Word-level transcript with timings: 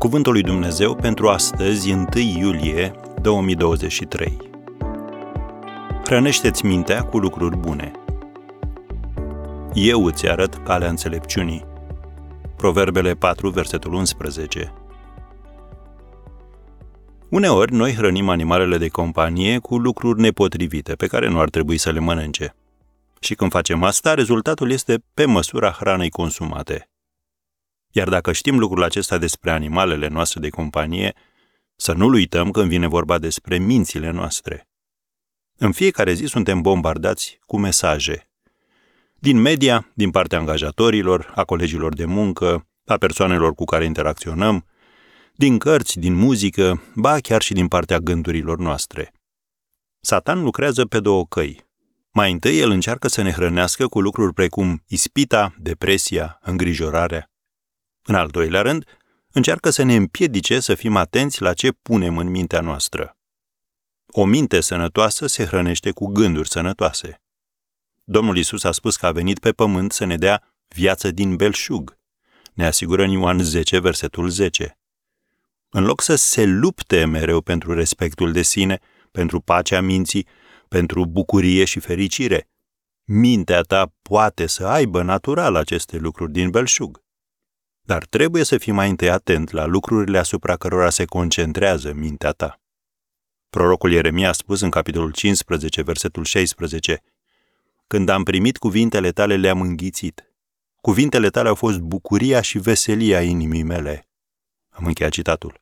Cuvântul 0.00 0.32
lui 0.32 0.42
Dumnezeu 0.42 0.94
pentru 0.94 1.28
astăzi, 1.28 1.92
1 1.92 2.06
iulie 2.14 2.92
2023. 3.22 4.36
Hrănește-ți 6.04 6.66
mintea 6.66 7.02
cu 7.02 7.18
lucruri 7.18 7.56
bune. 7.56 7.92
Eu 9.74 10.04
îți 10.04 10.28
arăt 10.28 10.54
calea 10.54 10.88
înțelepciunii. 10.88 11.64
Proverbele 12.56 13.14
4, 13.14 13.50
versetul 13.50 13.92
11. 13.92 14.72
Uneori, 17.28 17.72
noi 17.72 17.94
hrănim 17.94 18.28
animalele 18.28 18.78
de 18.78 18.88
companie 18.88 19.58
cu 19.58 19.76
lucruri 19.76 20.20
nepotrivite, 20.20 20.92
pe 20.94 21.06
care 21.06 21.28
nu 21.28 21.40
ar 21.40 21.50
trebui 21.50 21.78
să 21.78 21.90
le 21.90 22.00
mănânce. 22.00 22.54
Și 23.18 23.34
când 23.34 23.50
facem 23.50 23.82
asta, 23.82 24.14
rezultatul 24.14 24.70
este 24.70 25.02
pe 25.14 25.24
măsura 25.24 25.70
hranei 25.70 26.10
consumate– 26.10 26.84
iar 27.90 28.08
dacă 28.08 28.32
știm 28.32 28.58
lucrul 28.58 28.82
acesta 28.82 29.18
despre 29.18 29.50
animalele 29.50 30.08
noastre 30.08 30.40
de 30.40 30.48
companie, 30.48 31.14
să 31.76 31.92
nu-l 31.92 32.12
uităm 32.12 32.50
când 32.50 32.68
vine 32.68 32.86
vorba 32.86 33.18
despre 33.18 33.58
mințile 33.58 34.10
noastre. 34.10 34.68
În 35.56 35.72
fiecare 35.72 36.12
zi 36.12 36.24
suntem 36.24 36.60
bombardați 36.60 37.38
cu 37.46 37.58
mesaje. 37.58 38.28
Din 39.14 39.40
media, 39.40 39.90
din 39.94 40.10
partea 40.10 40.38
angajatorilor, 40.38 41.32
a 41.34 41.44
colegilor 41.44 41.94
de 41.94 42.04
muncă, 42.04 42.66
a 42.86 42.96
persoanelor 42.96 43.54
cu 43.54 43.64
care 43.64 43.84
interacționăm, 43.84 44.64
din 45.34 45.58
cărți, 45.58 45.98
din 45.98 46.14
muzică, 46.14 46.82
ba 46.94 47.18
chiar 47.18 47.42
și 47.42 47.52
din 47.52 47.68
partea 47.68 47.98
gândurilor 47.98 48.58
noastre. 48.58 49.12
Satan 50.00 50.42
lucrează 50.42 50.84
pe 50.84 51.00
două 51.00 51.26
căi. 51.26 51.68
Mai 52.12 52.32
întâi, 52.32 52.58
el 52.58 52.70
încearcă 52.70 53.08
să 53.08 53.22
ne 53.22 53.30
hrănească 53.30 53.86
cu 53.86 54.00
lucruri 54.00 54.34
precum 54.34 54.82
ispita, 54.86 55.54
depresia, 55.58 56.38
îngrijorarea. 56.42 57.29
În 58.02 58.14
al 58.14 58.28
doilea 58.28 58.62
rând, 58.62 58.84
încearcă 59.32 59.70
să 59.70 59.82
ne 59.82 59.94
împiedice 59.94 60.60
să 60.60 60.74
fim 60.74 60.96
atenți 60.96 61.42
la 61.42 61.54
ce 61.54 61.72
punem 61.72 62.18
în 62.18 62.28
mintea 62.28 62.60
noastră. 62.60 63.16
O 64.06 64.24
minte 64.24 64.60
sănătoasă 64.60 65.26
se 65.26 65.44
hrănește 65.44 65.90
cu 65.90 66.06
gânduri 66.06 66.48
sănătoase. 66.48 67.22
Domnul 68.04 68.36
Isus 68.36 68.64
a 68.64 68.72
spus 68.72 68.96
că 68.96 69.06
a 69.06 69.12
venit 69.12 69.38
pe 69.38 69.52
pământ 69.52 69.92
să 69.92 70.04
ne 70.04 70.16
dea 70.16 70.54
viață 70.68 71.10
din 71.10 71.36
belșug. 71.36 71.98
Ne 72.52 72.66
asigură 72.66 73.02
în 73.02 73.10
Ioan 73.10 73.38
10, 73.38 73.78
versetul 73.78 74.28
10. 74.28 74.78
În 75.68 75.84
loc 75.84 76.00
să 76.00 76.14
se 76.14 76.44
lupte 76.44 77.04
mereu 77.04 77.40
pentru 77.40 77.74
respectul 77.74 78.32
de 78.32 78.42
sine, 78.42 78.78
pentru 79.10 79.40
pacea 79.40 79.80
minții, 79.80 80.26
pentru 80.68 81.06
bucurie 81.06 81.64
și 81.64 81.80
fericire, 81.80 82.48
mintea 83.04 83.60
ta 83.60 83.94
poate 84.02 84.46
să 84.46 84.66
aibă 84.66 85.02
natural 85.02 85.54
aceste 85.54 85.96
lucruri 85.96 86.32
din 86.32 86.50
belșug. 86.50 87.02
Dar 87.90 88.04
trebuie 88.04 88.44
să 88.44 88.58
fii 88.58 88.72
mai 88.72 88.90
întâi 88.90 89.10
atent 89.10 89.50
la 89.50 89.64
lucrurile 89.66 90.18
asupra 90.18 90.56
cărora 90.56 90.90
se 90.90 91.04
concentrează 91.04 91.92
mintea 91.92 92.30
ta. 92.30 92.60
Prorocul 93.48 93.92
Ieremia 93.92 94.28
a 94.28 94.32
spus 94.32 94.60
în 94.60 94.70
capitolul 94.70 95.12
15, 95.12 95.82
versetul 95.82 96.24
16, 96.24 97.02
Când 97.86 98.08
am 98.08 98.22
primit 98.22 98.56
cuvintele 98.56 99.10
tale, 99.12 99.36
le-am 99.36 99.60
înghițit. 99.60 100.32
Cuvintele 100.80 101.28
tale 101.30 101.48
au 101.48 101.54
fost 101.54 101.78
bucuria 101.78 102.40
și 102.40 102.58
veselia 102.58 103.22
inimii 103.22 103.62
mele. 103.62 104.08
Am 104.68 104.86
încheiat 104.86 105.12
citatul. 105.12 105.60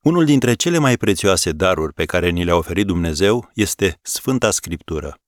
Unul 0.00 0.24
dintre 0.24 0.54
cele 0.54 0.78
mai 0.78 0.96
prețioase 0.96 1.52
daruri 1.52 1.92
pe 1.92 2.04
care 2.04 2.30
ni 2.30 2.44
le-a 2.44 2.56
oferit 2.56 2.86
Dumnezeu 2.86 3.50
este 3.54 3.98
Sfânta 4.02 4.50
Scriptură. 4.50 5.20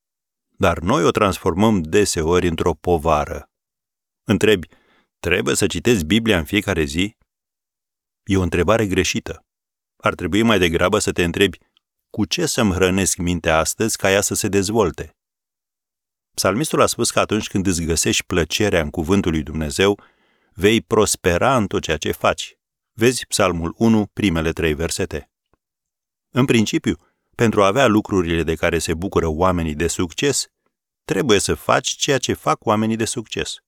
Dar 0.57 0.79
noi 0.79 1.05
o 1.05 1.11
transformăm 1.11 1.83
deseori 1.83 2.49
într-o 2.49 2.73
povară. 2.73 3.51
Întrebi, 4.25 4.69
Trebuie 5.25 5.55
să 5.55 5.67
citesc 5.67 6.05
Biblia 6.05 6.39
în 6.39 6.45
fiecare 6.45 6.85
zi? 6.85 7.17
E 8.25 8.37
o 8.37 8.43
întrebare 8.43 8.87
greșită. 8.87 9.45
Ar 9.97 10.15
trebui 10.15 10.43
mai 10.43 10.59
degrabă 10.59 10.99
să 10.99 11.13
te 11.13 11.25
întrebi 11.25 11.59
cu 12.11 12.25
ce 12.25 12.47
să-mi 12.47 12.73
hrănesc 12.73 13.17
mintea 13.17 13.59
astăzi 13.59 13.97
ca 13.97 14.11
ea 14.11 14.21
să 14.21 14.35
se 14.35 14.49
dezvolte? 14.49 15.17
Psalmistul 16.35 16.81
a 16.81 16.87
spus 16.87 17.11
că 17.11 17.21
atunci 17.21 17.49
când 17.49 17.67
îți 17.67 17.83
găsești 17.83 18.25
plăcerea 18.25 18.81
în 18.81 18.91
cuvântul 18.91 19.31
lui 19.31 19.43
Dumnezeu, 19.43 20.01
vei 20.53 20.81
prospera 20.81 21.57
în 21.57 21.67
tot 21.67 21.83
ceea 21.83 21.97
ce 21.97 22.13
faci. 22.13 22.55
Vezi 22.93 23.27
Psalmul 23.27 23.75
1, 23.77 24.07
primele 24.13 24.53
trei 24.53 24.75
versete. 24.75 25.31
În 26.31 26.45
principiu, 26.45 26.97
pentru 27.35 27.63
a 27.63 27.67
avea 27.67 27.87
lucrurile 27.87 28.43
de 28.43 28.55
care 28.55 28.79
se 28.79 28.95
bucură 28.95 29.27
oamenii 29.27 29.75
de 29.75 29.87
succes, 29.87 30.47
trebuie 31.05 31.39
să 31.39 31.55
faci 31.55 31.89
ceea 31.89 32.19
ce 32.19 32.33
fac 32.33 32.65
oamenii 32.65 32.97
de 32.97 33.05
succes. 33.05 33.64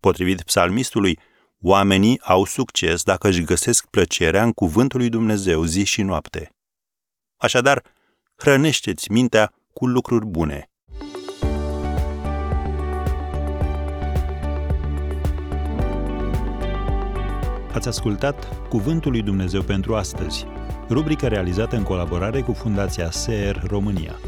Potrivit 0.00 0.42
psalmistului, 0.42 1.18
oamenii 1.60 2.20
au 2.22 2.44
succes 2.44 3.02
dacă 3.02 3.28
își 3.28 3.42
găsesc 3.42 3.86
plăcerea 3.86 4.42
în 4.42 4.52
cuvântul 4.52 4.98
lui 4.98 5.08
Dumnezeu 5.08 5.64
zi 5.64 5.84
și 5.84 6.02
noapte. 6.02 6.52
Așadar, 7.36 7.82
hrănește-ți 8.36 9.12
mintea 9.12 9.52
cu 9.72 9.86
lucruri 9.86 10.26
bune. 10.26 10.70
Ați 17.72 17.88
ascultat 17.88 18.68
Cuvântul 18.68 19.10
lui 19.10 19.22
Dumnezeu 19.22 19.62
pentru 19.62 19.94
astăzi, 19.94 20.46
rubrica 20.88 21.28
realizată 21.28 21.76
în 21.76 21.82
colaborare 21.82 22.40
cu 22.40 22.52
Fundația 22.52 23.10
SER 23.10 23.62
România. 23.66 24.18